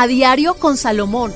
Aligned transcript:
a 0.00 0.06
diario 0.06 0.54
con 0.54 0.76
Salomón. 0.76 1.34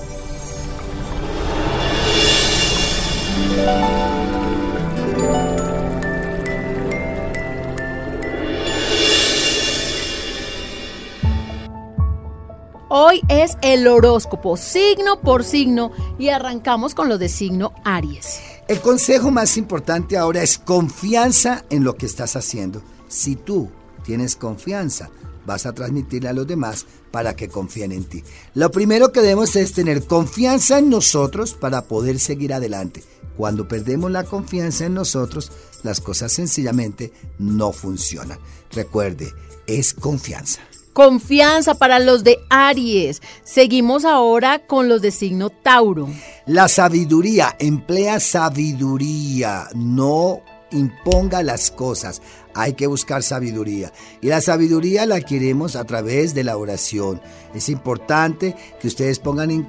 Hoy 12.89 13.21
es 13.29 13.57
el 13.63 13.89
horóscopo, 13.89 14.57
signo 14.57 15.21
por 15.21 15.43
signo, 15.43 15.91
y 16.21 16.29
arrancamos 16.29 16.95
con 16.95 17.09
lo 17.09 17.19
de 17.19 17.29
signo 17.29 17.73
Aries. 17.83 18.41
El 18.69 18.81
consejo 18.81 19.33
más 19.33 19.57
importante 19.57 20.17
ahora 20.17 20.41
es 20.45 20.59
confianza 20.59 21.65
en 21.69 21.83
lo 21.83 21.97
que 21.97 22.07
estás 22.07 22.37
haciendo. 22.37 22.81
Si 23.09 23.35
tú 23.35 23.71
tienes 24.05 24.37
confianza, 24.37 25.11
vas 25.47 25.67
a 25.67 25.73
transmitirle 25.73 26.29
a 26.29 26.33
los 26.33 26.47
demás 26.47 26.87
para 27.11 27.35
que 27.37 27.49
confíen 27.49 27.93
en 27.93 28.05
ti. 28.05 28.23
Lo 28.55 28.71
primero 28.71 29.13
que 29.13 29.21
debemos 29.21 29.57
es 29.57 29.73
tener 29.73 30.05
confianza 30.05 30.79
en 30.79 30.91
nosotros 30.91 31.55
para 31.55 31.83
poder 31.83 32.19
seguir 32.19 32.53
adelante. 32.53 33.03
Cuando 33.37 33.67
perdemos 33.67 34.11
la 34.11 34.25
confianza 34.25 34.87
en 34.87 34.95
nosotros, 34.95 35.51
las 35.83 36.01
cosas 36.01 36.33
sencillamente 36.33 37.13
no 37.39 37.73
funcionan. 37.73 38.39
Recuerde, 38.73 39.33
es 39.67 39.95
confianza. 39.95 40.61
Confianza 40.93 41.75
para 41.75 41.99
los 41.99 42.23
de 42.23 42.39
Aries. 42.51 43.23
Seguimos 43.45 44.05
ahora 44.05 44.67
con 44.67 44.89
los 44.89 45.01
de 45.01 45.11
signo 45.11 45.49
Tauro. 45.49 46.09
La 46.47 46.69
sabiduría, 46.69 47.57
emplea 47.59 48.21
sabiduría, 48.21 49.69
no 49.75 50.43
imponga 50.73 51.43
las 51.43 51.71
cosas. 51.71 52.23
Hay 52.55 52.75
que 52.75 52.87
buscar 52.87 53.23
sabiduría. 53.23 53.93
Y 54.21 54.29
la 54.29 54.41
sabiduría 54.41 55.07
la 55.07 55.21
queremos 55.21 55.77
a 55.77 55.85
través 55.85 56.35
de 56.35 56.45
la 56.45 56.57
oración. 56.57 57.21
Es 57.55 57.69
importante 57.69 58.57
que 58.81 58.89
ustedes 58.89 59.19
pongan 59.19 59.69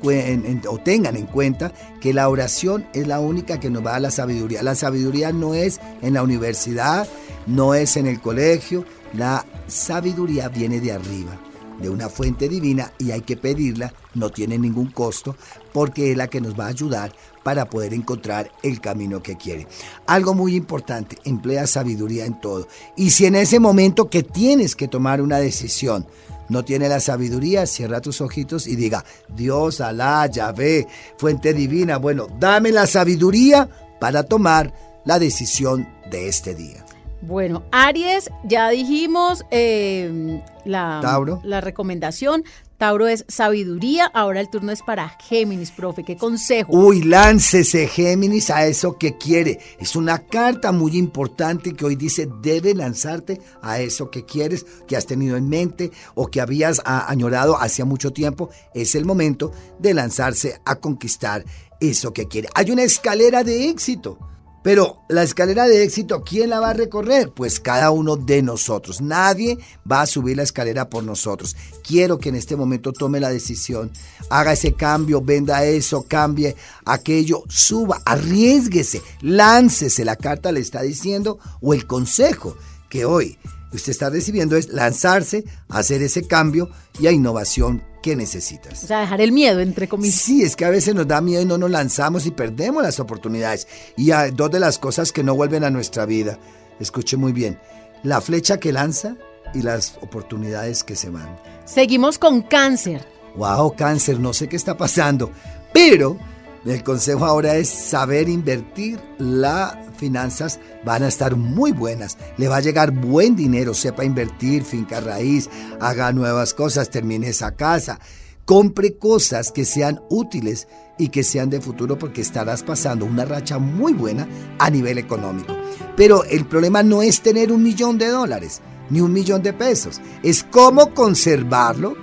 o 0.69 0.77
tengan 0.79 1.15
en 1.15 1.25
cuenta 1.25 1.71
que 2.01 2.13
la 2.13 2.29
oración 2.29 2.85
es 2.93 3.07
la 3.07 3.19
única 3.19 3.59
que 3.59 3.69
nos 3.69 3.85
va 3.85 3.95
a 3.95 3.99
la 3.99 4.11
sabiduría. 4.11 4.63
La 4.63 4.75
sabiduría 4.75 5.31
no 5.31 5.53
es 5.53 5.79
en 6.01 6.13
la 6.13 6.23
universidad, 6.23 7.07
no 7.45 7.73
es 7.73 7.97
en 7.97 8.07
el 8.07 8.21
colegio, 8.21 8.85
la 9.13 9.45
sabiduría 9.67 10.49
viene 10.49 10.79
de 10.79 10.91
arriba, 10.91 11.39
de 11.83 11.89
una 11.89 12.09
fuente 12.09 12.49
divina 12.49 12.91
y 12.97 13.11
hay 13.11 13.21
que 13.21 13.37
pedirla, 13.37 13.93
no 14.15 14.31
tiene 14.31 14.57
ningún 14.57 14.87
costo, 14.87 15.35
porque 15.71 16.11
es 16.11 16.17
la 16.17 16.27
que 16.27 16.41
nos 16.41 16.59
va 16.59 16.65
a 16.65 16.69
ayudar 16.69 17.13
para 17.43 17.69
poder 17.69 17.93
encontrar 17.93 18.51
el 18.63 18.79
camino 18.79 19.21
que 19.21 19.37
quiere. 19.37 19.67
Algo 20.07 20.33
muy 20.33 20.55
importante, 20.55 21.17
emplea 21.25 21.67
sabiduría 21.67 22.25
en 22.25 22.39
todo. 22.39 22.67
Y 22.95 23.11
si 23.11 23.25
en 23.25 23.35
ese 23.35 23.59
momento 23.59 24.09
que 24.09 24.23
tienes 24.23 24.75
que 24.75 24.87
tomar 24.87 25.21
una 25.21 25.37
decisión, 25.37 26.07
no 26.49 26.63
tiene 26.63 26.87
la 26.87 26.99
sabiduría, 26.99 27.65
cierra 27.65 28.01
tus 28.01 28.21
ojitos 28.21 28.65
y 28.67 28.75
diga, 28.75 29.03
Dios, 29.27 29.81
Alá, 29.81 30.25
Yahvé, 30.27 30.87
fuente 31.17 31.53
divina, 31.53 31.97
bueno, 31.97 32.27
dame 32.39 32.71
la 32.71 32.87
sabiduría 32.87 33.69
para 33.99 34.23
tomar 34.23 34.73
la 35.05 35.19
decisión 35.19 35.87
de 36.09 36.27
este 36.29 36.55
día. 36.55 36.82
Bueno, 37.25 37.63
Aries, 37.71 38.29
ya 38.43 38.69
dijimos 38.69 39.45
eh, 39.49 40.41
la, 40.65 40.99
Tauro. 41.01 41.39
la 41.45 41.61
recomendación. 41.61 42.43
Tauro 42.77 43.07
es 43.07 43.23
sabiduría. 43.29 44.07
Ahora 44.07 44.41
el 44.41 44.49
turno 44.49 44.73
es 44.73 44.81
para 44.81 45.07
Géminis, 45.07 45.71
profe. 45.71 46.03
¿Qué 46.03 46.17
consejo? 46.17 46.73
Uy, 46.73 47.01
láncese 47.01 47.87
Géminis 47.87 48.49
a 48.49 48.65
eso 48.65 48.97
que 48.97 49.17
quiere. 49.17 49.59
Es 49.79 49.95
una 49.95 50.19
carta 50.19 50.73
muy 50.73 50.97
importante 50.97 51.73
que 51.73 51.85
hoy 51.85 51.95
dice 51.95 52.27
debe 52.41 52.75
lanzarte 52.75 53.39
a 53.61 53.79
eso 53.79 54.11
que 54.11 54.25
quieres, 54.25 54.65
que 54.85 54.97
has 54.97 55.05
tenido 55.05 55.37
en 55.37 55.47
mente 55.47 55.91
o 56.15 56.27
que 56.27 56.41
habías 56.41 56.81
añorado 56.83 57.57
hacía 57.57 57.85
mucho 57.85 58.11
tiempo. 58.11 58.49
Es 58.73 58.95
el 58.95 59.05
momento 59.05 59.53
de 59.79 59.93
lanzarse 59.93 60.59
a 60.65 60.75
conquistar 60.75 61.45
eso 61.79 62.11
que 62.11 62.27
quiere. 62.27 62.49
Hay 62.53 62.69
una 62.69 62.83
escalera 62.83 63.45
de 63.45 63.69
éxito. 63.69 64.19
Pero 64.63 65.01
la 65.09 65.23
escalera 65.23 65.67
de 65.67 65.83
éxito, 65.83 66.23
¿quién 66.23 66.49
la 66.49 66.61
va 66.61 66.69
a 66.69 66.73
recorrer? 66.73 67.29
Pues 67.31 67.59
cada 67.59 67.91
uno 67.91 68.15
de 68.15 68.41
nosotros. 68.41 69.01
Nadie 69.01 69.57
va 69.89 70.01
a 70.01 70.05
subir 70.05 70.37
la 70.37 70.43
escalera 70.43 70.89
por 70.89 71.03
nosotros. 71.03 71.57
Quiero 71.83 72.17
que 72.17 72.29
en 72.29 72.35
este 72.35 72.55
momento 72.55 72.93
tome 72.93 73.19
la 73.19 73.29
decisión, 73.29 73.91
haga 74.29 74.53
ese 74.53 74.73
cambio, 74.73 75.21
venda 75.21 75.65
eso, 75.65 76.05
cambie 76.07 76.55
aquello, 76.85 77.43
suba, 77.49 78.01
arriesguese, 78.05 79.01
láncese. 79.21 80.05
La 80.05 80.15
carta 80.15 80.53
le 80.53 80.61
está 80.61 80.81
diciendo 80.81 81.39
o 81.61 81.73
el 81.73 81.85
consejo 81.85 82.55
que 82.93 83.05
hoy 83.05 83.39
usted 83.73 83.89
está 83.89 84.11
recibiendo 84.11 84.55
es 84.55 84.69
lanzarse 84.69 85.45
a 85.67 85.79
hacer 85.79 86.03
ese 86.03 86.27
cambio 86.27 86.69
y 86.99 87.07
a 87.07 87.11
innovación 87.11 87.83
que 88.03 88.15
necesitas. 88.15 88.83
O 88.83 88.87
sea, 88.87 88.99
dejar 88.99 89.19
el 89.19 89.31
miedo, 89.31 89.61
entre 89.61 89.87
comillas. 89.87 90.13
Sí, 90.13 90.43
es 90.43 90.55
que 90.55 90.63
a 90.63 90.69
veces 90.69 90.93
nos 90.93 91.07
da 91.07 91.19
miedo 91.19 91.41
y 91.41 91.45
no 91.45 91.57
nos 91.57 91.71
lanzamos 91.71 92.27
y 92.27 92.31
perdemos 92.31 92.83
las 92.83 92.99
oportunidades. 92.99 93.67
Y 93.97 94.11
hay 94.11 94.29
dos 94.29 94.51
de 94.51 94.59
las 94.59 94.77
cosas 94.77 95.11
que 95.11 95.23
no 95.23 95.33
vuelven 95.33 95.63
a 95.63 95.71
nuestra 95.71 96.05
vida. 96.05 96.37
Escuche 96.79 97.17
muy 97.17 97.31
bien. 97.31 97.57
La 98.03 98.21
flecha 98.21 98.59
que 98.59 98.71
lanza 98.71 99.15
y 99.55 99.63
las 99.63 99.97
oportunidades 100.01 100.83
que 100.83 100.95
se 100.95 101.09
van. 101.09 101.35
Seguimos 101.65 102.19
con 102.19 102.43
cáncer. 102.43 103.03
Wow, 103.37 103.75
cáncer, 103.75 104.19
no 104.19 104.33
sé 104.33 104.47
qué 104.47 104.55
está 104.55 104.77
pasando, 104.77 105.31
pero 105.73 106.19
el 106.63 106.83
consejo 106.83 107.25
ahora 107.25 107.55
es 107.55 107.69
saber 107.69 108.29
invertir. 108.29 108.99
Las 109.17 109.75
finanzas 110.03 110.59
van 110.83 111.03
a 111.03 111.07
estar 111.07 111.37
muy 111.37 111.71
buenas. 111.71 112.17
Le 112.35 112.49
va 112.49 112.57
a 112.57 112.61
llegar 112.61 112.91
buen 112.91 113.37
dinero. 113.37 113.73
Sepa 113.73 114.03
invertir, 114.03 114.63
finca 114.63 114.99
raíz, 114.99 115.49
haga 115.79 116.11
nuevas 116.11 116.53
cosas, 116.53 116.89
termine 116.89 117.29
esa 117.29 117.55
casa. 117.55 117.99
Compre 118.43 118.97
cosas 118.97 119.53
que 119.53 119.63
sean 119.63 120.01
útiles 120.09 120.67
y 120.99 121.07
que 121.07 121.23
sean 121.23 121.49
de 121.49 121.61
futuro 121.61 121.97
porque 121.97 122.19
estarás 122.19 122.63
pasando 122.63 123.05
una 123.05 123.23
racha 123.23 123.59
muy 123.59 123.93
buena 123.93 124.27
a 124.59 124.69
nivel 124.69 124.97
económico. 124.97 125.55
Pero 125.95 126.25
el 126.25 126.45
problema 126.45 126.83
no 126.83 127.01
es 127.01 127.21
tener 127.21 127.53
un 127.53 127.63
millón 127.63 127.97
de 127.97 128.09
dólares 128.09 128.61
ni 128.89 128.99
un 128.99 129.13
millón 129.13 129.41
de 129.41 129.53
pesos. 129.53 130.01
Es 130.21 130.43
cómo 130.43 130.93
conservarlo 130.93 131.95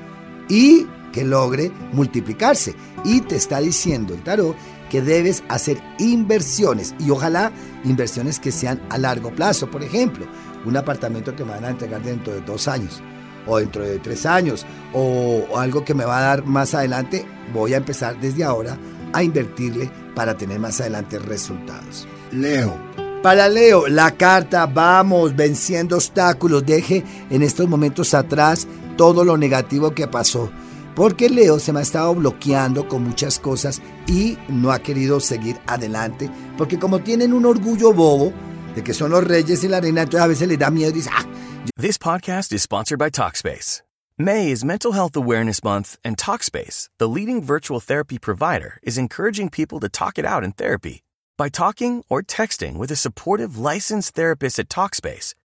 y 0.48 0.86
que 1.12 1.24
logre 1.24 1.70
multiplicarse. 1.92 2.74
Y 3.04 3.20
te 3.20 3.36
está 3.36 3.60
diciendo 3.60 4.14
el 4.14 4.22
tarot 4.22 4.56
que 4.90 5.00
debes 5.00 5.42
hacer 5.48 5.80
inversiones 5.98 6.94
y 6.98 7.10
ojalá 7.10 7.50
inversiones 7.84 8.38
que 8.38 8.52
sean 8.52 8.82
a 8.90 8.98
largo 8.98 9.30
plazo. 9.30 9.70
Por 9.70 9.82
ejemplo, 9.82 10.26
un 10.66 10.76
apartamento 10.76 11.34
que 11.34 11.44
me 11.44 11.52
van 11.52 11.64
a 11.64 11.70
entregar 11.70 12.02
dentro 12.02 12.34
de 12.34 12.42
dos 12.42 12.68
años 12.68 13.02
o 13.46 13.56
dentro 13.58 13.82
de 13.82 13.98
tres 13.98 14.26
años 14.26 14.66
o, 14.92 15.46
o 15.50 15.58
algo 15.58 15.82
que 15.82 15.94
me 15.94 16.04
va 16.04 16.18
a 16.18 16.22
dar 16.22 16.44
más 16.44 16.74
adelante, 16.74 17.24
voy 17.54 17.72
a 17.72 17.78
empezar 17.78 18.20
desde 18.20 18.44
ahora 18.44 18.76
a 19.14 19.22
invertirle 19.22 19.90
para 20.14 20.36
tener 20.36 20.58
más 20.58 20.80
adelante 20.80 21.18
resultados. 21.18 22.06
Leo. 22.32 22.76
Para 23.22 23.48
Leo, 23.48 23.86
la 23.86 24.12
carta, 24.12 24.66
vamos, 24.66 25.36
venciendo 25.36 25.96
obstáculos, 25.96 26.64
deje 26.64 27.04
en 27.28 27.42
estos 27.42 27.68
momentos 27.68 28.14
atrás 28.14 28.66
todo 28.96 29.24
lo 29.24 29.36
negativo 29.36 29.90
que 29.92 30.08
pasó. 30.08 30.50
Porque 31.00 31.30
Leo 31.30 31.58
se 31.58 31.72
me 31.72 31.78
ha 31.78 31.82
estado 31.82 32.14
bloqueando 32.14 32.86
con 32.86 33.02
muchas 33.04 33.38
cosas 33.38 33.80
y 34.06 34.36
no 34.48 34.70
ha 34.70 34.80
querido 34.80 35.18
seguir 35.18 35.56
adelante. 35.66 36.30
Porque 36.58 36.78
como 36.78 36.98
tienen 36.98 37.32
un 37.32 37.46
orgullo 37.46 37.94
bobo 37.94 38.34
de 38.74 38.84
que 38.84 38.92
son 38.92 39.12
los 39.12 39.24
reyes 39.24 39.64
y 39.64 39.68
la 39.68 39.80
reina, 39.80 40.02
entonces 40.02 40.22
a 40.22 40.26
veces 40.26 40.46
le 40.46 40.58
da 40.58 40.70
miedo 40.70 40.90
y 40.90 40.92
dice, 40.92 41.08
ah. 41.10 41.24
This 41.74 41.96
podcast 41.96 42.52
is 42.52 42.60
sponsored 42.60 42.98
by 42.98 43.08
Talkspace. 43.08 43.80
May 44.18 44.50
is 44.50 44.62
Mental 44.62 44.92
Health 44.92 45.16
Awareness 45.16 45.64
Month, 45.64 45.96
and 46.04 46.18
Talkspace, 46.18 46.90
the 46.98 47.08
leading 47.08 47.42
virtual 47.42 47.80
therapy 47.80 48.18
provider, 48.18 48.78
is 48.82 48.98
encouraging 48.98 49.48
people 49.48 49.80
to 49.80 49.88
talk 49.88 50.18
it 50.18 50.26
out 50.26 50.44
in 50.44 50.52
therapy. 50.52 51.00
By 51.38 51.48
talking 51.48 52.04
or 52.10 52.20
texting 52.22 52.76
with 52.76 52.90
a 52.90 52.94
supportive 52.94 53.56
licensed 53.56 54.14
therapist 54.14 54.58
at 54.58 54.68
Talkspace, 54.68 55.32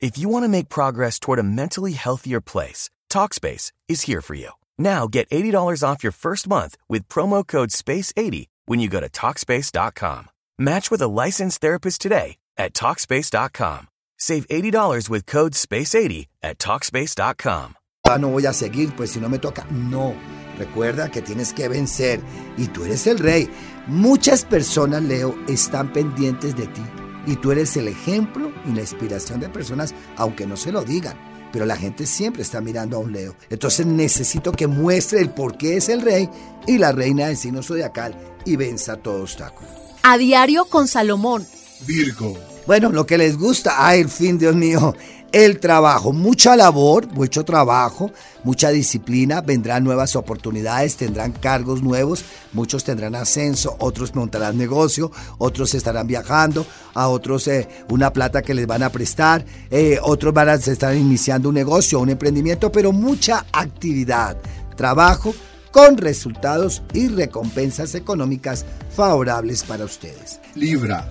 If 0.00 0.16
you 0.16 0.28
want 0.28 0.44
to 0.44 0.48
make 0.48 0.68
progress 0.68 1.18
toward 1.18 1.40
a 1.40 1.42
mentally 1.42 1.92
healthier 1.92 2.40
place, 2.40 2.88
Talkspace 3.10 3.72
is 3.88 4.02
here 4.02 4.20
for 4.20 4.34
you. 4.34 4.50
Now 4.78 5.08
get 5.08 5.28
$80 5.30 5.82
off 5.82 6.04
your 6.04 6.12
first 6.12 6.48
month 6.48 6.76
with 6.88 7.08
promo 7.08 7.44
code 7.44 7.70
SPACE80 7.70 8.46
when 8.66 8.78
you 8.78 8.88
go 8.88 9.00
to 9.00 9.08
Talkspace.com. 9.08 10.28
Match 10.56 10.92
with 10.92 11.02
a 11.02 11.08
licensed 11.08 11.60
therapist 11.60 12.00
today 12.00 12.36
at 12.56 12.74
Talkspace.com. 12.74 13.88
Save 14.18 14.46
$80 14.46 15.10
with 15.10 15.26
code 15.26 15.54
SPACE80 15.54 16.28
at 16.44 16.58
Talkspace.com. 16.58 17.74
Ah, 18.08 18.18
no 18.18 18.30
voy 18.30 18.46
a 18.46 18.52
seguir, 18.52 18.94
pues 18.96 19.10
si 19.10 19.20
no 19.20 19.28
me 19.28 19.38
toca. 19.38 19.66
No, 19.70 20.14
recuerda 20.56 21.10
que 21.10 21.22
tienes 21.22 21.52
que 21.52 21.68
vencer 21.68 22.20
y 22.56 22.68
tú 22.68 22.84
eres 22.84 23.06
el 23.08 23.18
rey. 23.18 23.50
Muchas 23.88 24.44
personas, 24.44 25.02
Leo, 25.02 25.34
están 25.48 25.92
pendientes 25.92 26.54
de 26.54 26.68
ti 26.68 26.82
y 27.28 27.36
tú 27.36 27.52
eres 27.52 27.76
el 27.76 27.88
ejemplo 27.88 28.50
y 28.66 28.72
la 28.72 28.80
inspiración 28.80 29.38
de 29.38 29.50
personas, 29.50 29.94
aunque 30.16 30.46
no 30.46 30.56
se 30.56 30.72
lo 30.72 30.82
digan. 30.82 31.16
Pero 31.52 31.66
la 31.66 31.76
gente 31.76 32.06
siempre 32.06 32.42
está 32.42 32.60
mirando 32.60 32.96
a 32.96 33.00
un 33.00 33.12
Leo. 33.12 33.36
Entonces 33.50 33.84
necesito 33.86 34.50
que 34.52 34.66
muestre 34.66 35.20
el 35.20 35.30
por 35.30 35.58
qué 35.58 35.76
es 35.76 35.90
el 35.90 36.00
rey 36.00 36.28
y 36.66 36.78
la 36.78 36.92
reina 36.92 37.26
del 37.26 37.36
signo 37.36 37.62
zodiacal 37.62 38.14
y 38.44 38.56
venza 38.56 38.96
todo 38.96 39.22
obstáculo. 39.22 39.68
A 40.02 40.16
diario 40.16 40.64
con 40.64 40.88
Salomón. 40.88 41.46
Virgo. 41.86 42.38
Bueno, 42.66 42.90
lo 42.90 43.06
que 43.06 43.18
les 43.18 43.36
gusta. 43.36 43.86
Ay, 43.86 44.00
el 44.00 44.08
fin, 44.08 44.38
Dios 44.38 44.54
mío. 44.54 44.94
El 45.30 45.60
trabajo, 45.60 46.14
mucha 46.14 46.56
labor, 46.56 47.06
mucho 47.08 47.44
trabajo, 47.44 48.10
mucha 48.44 48.70
disciplina, 48.70 49.42
vendrán 49.42 49.84
nuevas 49.84 50.16
oportunidades, 50.16 50.96
tendrán 50.96 51.32
cargos 51.32 51.82
nuevos, 51.82 52.24
muchos 52.54 52.82
tendrán 52.82 53.14
ascenso, 53.14 53.76
otros 53.78 54.14
montarán 54.14 54.56
negocio, 54.56 55.12
otros 55.36 55.74
estarán 55.74 56.06
viajando, 56.06 56.66
a 56.94 57.08
otros 57.08 57.46
eh, 57.46 57.68
una 57.90 58.10
plata 58.10 58.40
que 58.40 58.54
les 58.54 58.66
van 58.66 58.82
a 58.82 58.90
prestar, 58.90 59.44
eh, 59.70 59.98
otros 60.02 60.32
van 60.32 60.48
a 60.48 60.54
estar 60.54 60.96
iniciando 60.96 61.50
un 61.50 61.56
negocio, 61.56 62.00
un 62.00 62.08
emprendimiento, 62.08 62.72
pero 62.72 62.92
mucha 62.92 63.44
actividad, 63.52 64.38
trabajo 64.76 65.34
con 65.70 65.98
resultados 65.98 66.82
y 66.94 67.08
recompensas 67.08 67.94
económicas 67.94 68.64
favorables 68.96 69.62
para 69.62 69.84
ustedes. 69.84 70.40
Libra. 70.54 71.06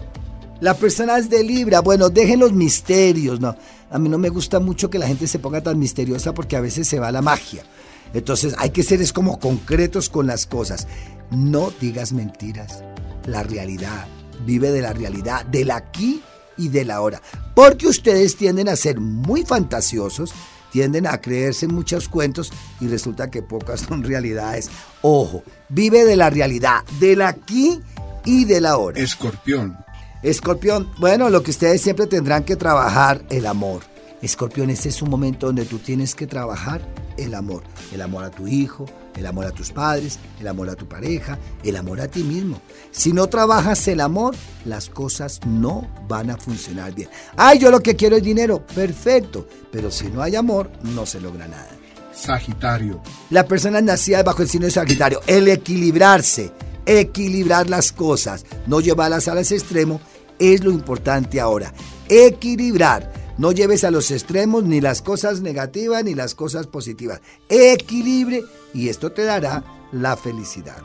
La 0.59 0.73
persona 0.73 1.17
es 1.17 1.29
de 1.29 1.43
Libra, 1.43 1.81
bueno, 1.81 2.09
dejen 2.09 2.39
los 2.39 2.51
misterios, 2.51 3.39
¿no? 3.39 3.55
A 3.91 3.99
mí 3.99 4.09
no 4.09 4.17
me 4.17 4.29
gusta 4.29 4.59
mucho 4.59 4.89
que 4.89 4.99
la 4.99 5.07
gente 5.07 5.27
se 5.27 5.39
ponga 5.39 5.61
tan 5.61 5.77
misteriosa 5.77 6.33
porque 6.33 6.55
a 6.55 6.61
veces 6.61 6.87
se 6.87 6.99
va 6.99 7.11
la 7.11 7.21
magia. 7.21 7.63
Entonces 8.13 8.55
hay 8.57 8.71
que 8.71 8.83
ser 8.83 9.01
es 9.01 9.13
como 9.13 9.39
concretos 9.39 10.09
con 10.09 10.27
las 10.27 10.45
cosas. 10.45 10.87
No 11.29 11.71
digas 11.79 12.11
mentiras. 12.11 12.83
La 13.25 13.43
realidad. 13.43 14.07
Vive 14.45 14.71
de 14.71 14.81
la 14.81 14.93
realidad, 14.93 15.45
del 15.45 15.71
aquí 15.71 16.21
y 16.57 16.69
del 16.69 16.91
ahora. 16.91 17.21
Porque 17.55 17.87
ustedes 17.87 18.35
tienden 18.35 18.69
a 18.69 18.75
ser 18.75 18.99
muy 18.99 19.43
fantasiosos, 19.43 20.33
tienden 20.71 21.07
a 21.07 21.19
creerse 21.19 21.67
muchos 21.67 22.07
cuentos 22.07 22.51
y 22.79 22.87
resulta 22.87 23.29
que 23.29 23.41
pocas 23.41 23.81
son 23.81 24.03
realidades. 24.03 24.69
Ojo, 25.01 25.43
vive 25.69 26.05
de 26.05 26.15
la 26.15 26.29
realidad, 26.29 26.83
del 26.99 27.21
aquí 27.21 27.79
y 28.25 28.45
del 28.45 28.65
ahora. 28.65 28.99
Escorpión. 28.99 29.77
Escorpión, 30.23 30.89
bueno, 30.97 31.29
lo 31.29 31.43
que 31.43 31.51
ustedes 31.51 31.81
siempre 31.81 32.07
tendrán 32.07 32.43
que 32.43 32.55
trabajar, 32.55 33.23
el 33.29 33.45
amor. 33.45 33.83
Escorpión, 34.21 34.71
este 34.71 34.89
es 34.89 35.01
un 35.03 35.11
momento 35.11 35.45
donde 35.45 35.65
tú 35.65 35.77
tienes 35.77 36.15
que 36.15 36.25
trabajar 36.25 36.81
el 37.17 37.35
amor. 37.35 37.61
El 37.93 38.01
amor 38.01 38.23
a 38.23 38.31
tu 38.31 38.47
hijo, 38.47 38.85
el 39.15 39.27
amor 39.27 39.45
a 39.45 39.51
tus 39.51 39.71
padres, 39.71 40.17
el 40.39 40.47
amor 40.47 40.69
a 40.69 40.75
tu 40.75 40.87
pareja, 40.87 41.37
el 41.63 41.75
amor 41.75 42.01
a 42.01 42.07
ti 42.07 42.23
mismo. 42.23 42.59
Si 42.91 43.13
no 43.13 43.27
trabajas 43.27 43.87
el 43.87 44.01
amor, 44.01 44.35
las 44.65 44.89
cosas 44.89 45.39
no 45.45 45.87
van 46.07 46.31
a 46.31 46.37
funcionar 46.37 46.95
bien. 46.95 47.09
Ay, 47.35 47.59
yo 47.59 47.69
lo 47.69 47.81
que 47.81 47.95
quiero 47.95 48.15
es 48.15 48.23
dinero, 48.23 48.65
perfecto. 48.73 49.47
Pero 49.71 49.91
si 49.91 50.07
no 50.07 50.23
hay 50.23 50.35
amor, 50.35 50.71
no 50.81 51.05
se 51.05 51.19
logra 51.19 51.47
nada. 51.47 51.69
Sagitario. 52.11 53.01
La 53.29 53.45
persona 53.45 53.81
nacida 53.81 54.23
bajo 54.23 54.41
el 54.41 54.49
signo 54.49 54.65
de 54.65 54.71
Sagitario, 54.71 55.21
el 55.27 55.47
equilibrarse 55.47 56.51
equilibrar 56.87 57.69
las 57.69 57.91
cosas, 57.91 58.45
no 58.65 58.79
llevarlas 58.79 59.27
al 59.27 59.37
extremo, 59.37 60.01
es 60.39 60.63
lo 60.63 60.71
importante 60.71 61.39
ahora. 61.39 61.73
Equilibrar. 62.09 63.13
No 63.37 63.51
lleves 63.51 63.83
a 63.83 63.91
los 63.91 64.09
extremos 64.09 64.63
ni 64.63 64.81
las 64.81 65.03
cosas 65.03 65.41
negativas 65.41 66.03
ni 66.03 66.15
las 66.15 66.33
cosas 66.33 66.65
positivas. 66.65 67.21
Equilibre 67.49 68.43
y 68.73 68.89
esto 68.89 69.11
te 69.11 69.23
dará 69.25 69.63
la 69.91 70.17
felicidad. 70.17 70.81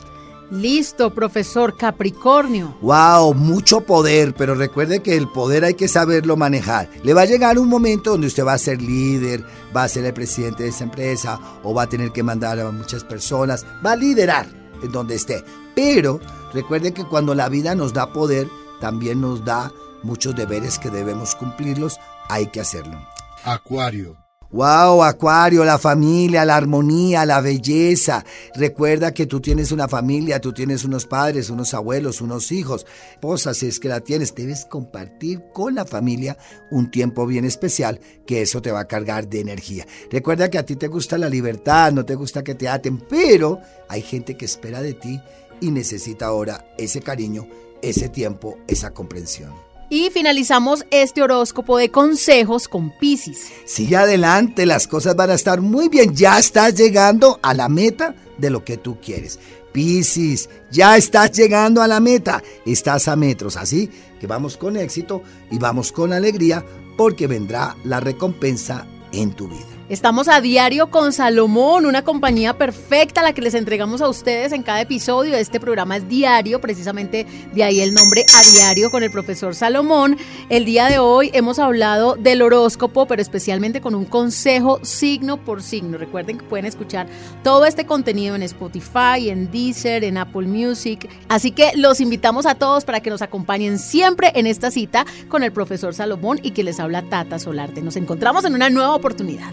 Listo, 0.50 1.14
profesor 1.14 1.78
Capricornio. 1.78 2.76
Wow, 2.82 3.32
mucho 3.32 3.80
poder, 3.80 4.34
pero 4.34 4.54
recuerde 4.54 5.00
que 5.00 5.16
el 5.16 5.26
poder 5.28 5.64
hay 5.64 5.72
que 5.72 5.88
saberlo 5.88 6.36
manejar. 6.36 6.90
Le 7.02 7.14
va 7.14 7.22
a 7.22 7.26
llegar 7.26 7.58
un 7.58 7.70
momento 7.70 8.10
donde 8.10 8.26
usted 8.26 8.44
va 8.44 8.52
a 8.52 8.58
ser 8.58 8.82
líder, 8.82 9.42
va 9.74 9.84
a 9.84 9.88
ser 9.88 10.04
el 10.04 10.12
presidente 10.12 10.64
de 10.64 10.68
esa 10.68 10.84
empresa 10.84 11.40
o 11.62 11.72
va 11.72 11.84
a 11.84 11.88
tener 11.88 12.12
que 12.12 12.22
mandar 12.22 12.60
a 12.60 12.70
muchas 12.70 13.02
personas, 13.02 13.64
va 13.84 13.92
a 13.92 13.96
liderar 13.96 14.46
en 14.82 14.92
donde 14.92 15.14
esté. 15.14 15.42
Pero 15.74 16.20
recuerde 16.52 16.92
que 16.92 17.04
cuando 17.04 17.34
la 17.34 17.48
vida 17.48 17.74
nos 17.74 17.92
da 17.92 18.12
poder, 18.12 18.48
también 18.80 19.20
nos 19.20 19.44
da 19.44 19.72
muchos 20.02 20.34
deberes 20.34 20.78
que 20.78 20.90
debemos 20.90 21.34
cumplirlos, 21.34 21.98
hay 22.28 22.46
que 22.46 22.60
hacerlo. 22.60 22.98
Acuario. 23.44 24.22
Wow, 24.52 25.02
Acuario, 25.02 25.64
la 25.64 25.78
familia, 25.78 26.44
la 26.44 26.56
armonía, 26.56 27.24
la 27.24 27.40
belleza. 27.40 28.22
Recuerda 28.54 29.14
que 29.14 29.24
tú 29.24 29.40
tienes 29.40 29.72
una 29.72 29.88
familia, 29.88 30.42
tú 30.42 30.52
tienes 30.52 30.84
unos 30.84 31.06
padres, 31.06 31.48
unos 31.48 31.72
abuelos, 31.72 32.20
unos 32.20 32.52
hijos. 32.52 32.84
Esposa, 33.12 33.54
si 33.54 33.68
es 33.68 33.80
que 33.80 33.88
la 33.88 34.00
tienes, 34.00 34.34
debes 34.34 34.66
compartir 34.66 35.40
con 35.54 35.74
la 35.74 35.86
familia 35.86 36.36
un 36.70 36.90
tiempo 36.90 37.26
bien 37.26 37.46
especial, 37.46 37.98
que 38.26 38.42
eso 38.42 38.60
te 38.60 38.70
va 38.70 38.80
a 38.80 38.88
cargar 38.88 39.26
de 39.26 39.40
energía. 39.40 39.86
Recuerda 40.10 40.50
que 40.50 40.58
a 40.58 40.66
ti 40.66 40.76
te 40.76 40.88
gusta 40.88 41.16
la 41.16 41.30
libertad, 41.30 41.90
no 41.92 42.04
te 42.04 42.14
gusta 42.14 42.44
que 42.44 42.54
te 42.54 42.68
aten, 42.68 42.98
pero 43.08 43.58
hay 43.88 44.02
gente 44.02 44.36
que 44.36 44.44
espera 44.44 44.82
de 44.82 44.92
ti 44.92 45.18
y 45.62 45.70
necesita 45.70 46.26
ahora 46.26 46.66
ese 46.76 47.00
cariño, 47.00 47.46
ese 47.80 48.08
tiempo, 48.08 48.58
esa 48.66 48.92
comprensión. 48.92 49.52
Y 49.88 50.10
finalizamos 50.10 50.84
este 50.90 51.22
horóscopo 51.22 51.78
de 51.78 51.90
consejos 51.90 52.66
con 52.66 52.90
Pisces. 52.98 53.48
Sigue 53.64 53.96
adelante, 53.96 54.66
las 54.66 54.88
cosas 54.88 55.14
van 55.14 55.30
a 55.30 55.34
estar 55.34 55.60
muy 55.60 55.88
bien. 55.88 56.14
Ya 56.14 56.38
estás 56.38 56.74
llegando 56.74 57.38
a 57.42 57.54
la 57.54 57.68
meta 57.68 58.14
de 58.38 58.50
lo 58.50 58.64
que 58.64 58.78
tú 58.78 58.98
quieres. 59.00 59.38
Piscis, 59.72 60.48
ya 60.70 60.96
estás 60.96 61.32
llegando 61.32 61.82
a 61.82 61.88
la 61.88 62.00
meta. 62.00 62.42
Estás 62.64 63.06
a 63.06 63.16
metros, 63.16 63.56
así 63.56 63.90
que 64.18 64.26
vamos 64.26 64.56
con 64.56 64.76
éxito 64.76 65.22
y 65.50 65.58
vamos 65.58 65.92
con 65.92 66.12
alegría 66.12 66.64
porque 66.96 67.26
vendrá 67.26 67.76
la 67.84 68.00
recompensa 68.00 68.86
en 69.12 69.32
tu 69.32 69.48
vida. 69.48 69.66
Estamos 69.92 70.26
a 70.28 70.40
diario 70.40 70.88
con 70.88 71.12
Salomón, 71.12 71.84
una 71.84 72.02
compañía 72.02 72.56
perfecta 72.56 73.22
la 73.22 73.34
que 73.34 73.42
les 73.42 73.52
entregamos 73.52 74.00
a 74.00 74.08
ustedes 74.08 74.52
en 74.52 74.62
cada 74.62 74.80
episodio. 74.80 75.36
Este 75.36 75.60
programa 75.60 75.98
es 75.98 76.08
diario, 76.08 76.62
precisamente 76.62 77.26
de 77.52 77.62
ahí 77.62 77.82
el 77.82 77.92
nombre 77.92 78.24
a 78.34 78.42
diario 78.52 78.90
con 78.90 79.02
el 79.02 79.10
profesor 79.10 79.54
Salomón. 79.54 80.16
El 80.48 80.64
día 80.64 80.86
de 80.86 80.98
hoy 80.98 81.30
hemos 81.34 81.58
hablado 81.58 82.14
del 82.14 82.40
horóscopo, 82.40 83.04
pero 83.04 83.20
especialmente 83.20 83.82
con 83.82 83.94
un 83.94 84.06
consejo 84.06 84.82
signo 84.82 85.36
por 85.36 85.62
signo. 85.62 85.98
Recuerden 85.98 86.38
que 86.38 86.46
pueden 86.46 86.64
escuchar 86.64 87.06
todo 87.44 87.66
este 87.66 87.84
contenido 87.84 88.34
en 88.34 88.44
Spotify, 88.44 89.28
en 89.28 89.50
Deezer, 89.50 90.04
en 90.04 90.16
Apple 90.16 90.46
Music. 90.46 91.06
Así 91.28 91.50
que 91.50 91.72
los 91.76 92.00
invitamos 92.00 92.46
a 92.46 92.54
todos 92.54 92.86
para 92.86 93.00
que 93.00 93.10
nos 93.10 93.20
acompañen 93.20 93.78
siempre 93.78 94.32
en 94.36 94.46
esta 94.46 94.70
cita 94.70 95.04
con 95.28 95.42
el 95.42 95.52
profesor 95.52 95.92
Salomón 95.92 96.40
y 96.42 96.52
que 96.52 96.64
les 96.64 96.80
habla 96.80 97.02
Tata 97.02 97.38
Solarte. 97.38 97.82
Nos 97.82 97.96
encontramos 97.96 98.46
en 98.46 98.54
una 98.54 98.70
nueva 98.70 98.94
oportunidad. 98.94 99.52